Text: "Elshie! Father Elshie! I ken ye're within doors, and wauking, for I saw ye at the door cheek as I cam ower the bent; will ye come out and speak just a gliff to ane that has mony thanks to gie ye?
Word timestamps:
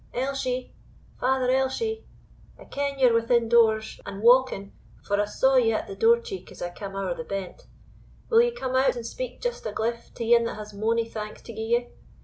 "Elshie! 0.15 0.73
Father 1.19 1.51
Elshie! 1.51 2.07
I 2.57 2.65
ken 2.65 2.97
ye're 2.97 3.13
within 3.13 3.47
doors, 3.47 3.99
and 4.03 4.23
wauking, 4.23 4.71
for 5.03 5.21
I 5.21 5.25
saw 5.25 5.57
ye 5.57 5.73
at 5.73 5.85
the 5.85 5.95
door 5.95 6.19
cheek 6.19 6.51
as 6.51 6.59
I 6.59 6.71
cam 6.71 6.95
ower 6.95 7.13
the 7.13 7.23
bent; 7.23 7.67
will 8.27 8.41
ye 8.41 8.49
come 8.49 8.75
out 8.75 8.95
and 8.95 9.05
speak 9.05 9.41
just 9.41 9.63
a 9.67 9.71
gliff 9.71 10.11
to 10.15 10.23
ane 10.23 10.45
that 10.45 10.55
has 10.55 10.73
mony 10.73 11.07
thanks 11.07 11.43
to 11.43 11.53
gie 11.53 11.61
ye? 11.67 11.87